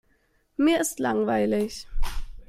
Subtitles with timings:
[0.57, 1.85] Mir ist langweilig.